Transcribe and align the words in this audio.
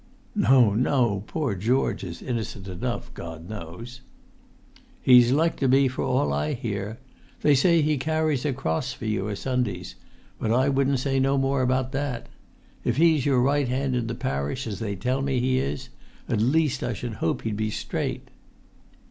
"No, 0.33 0.73
no; 0.73 1.23
poor 1.27 1.53
George 1.53 2.03
is 2.03 2.23
innocent 2.23 2.67
enough, 2.67 3.13
God 3.13 3.47
knows!" 3.47 4.01
"He's 4.99 5.31
like 5.31 5.57
to 5.57 5.67
be, 5.67 5.87
for 5.87 6.03
all 6.03 6.33
I 6.33 6.53
hear. 6.53 6.97
They 7.43 7.53
say 7.53 7.83
he 7.83 7.99
carries 7.99 8.43
a 8.43 8.51
cross 8.51 8.93
for 8.93 9.05
you 9.05 9.29
o' 9.29 9.35
Sundays—but 9.35 10.49
I 10.51 10.69
won't 10.69 10.97
say 10.97 11.19
no 11.19 11.37
more 11.37 11.61
about 11.61 11.91
that. 11.91 12.29
If 12.83 12.97
he's 12.97 13.27
your 13.27 13.41
right 13.43 13.67
hand 13.67 13.95
in 13.95 14.07
the 14.07 14.15
parish, 14.15 14.65
as 14.65 14.79
they 14.79 14.95
tell 14.95 15.21
me 15.21 15.39
he 15.39 15.59
is, 15.59 15.89
at 16.27 16.41
least 16.41 16.81
I 16.81 16.93
should 16.93 17.13
hope 17.21 17.43
he'd 17.43 17.55
be 17.57 17.69
straight." 17.69 18.29